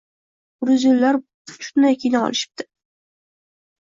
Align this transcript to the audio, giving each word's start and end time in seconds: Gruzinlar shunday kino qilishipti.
Gruzinlar 0.63 1.19
shunday 1.67 1.97
kino 2.05 2.21
qilishipti. 2.23 2.67